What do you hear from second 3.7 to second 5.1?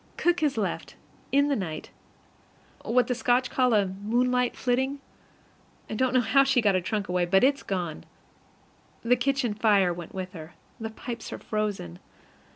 a "moonlight flitting."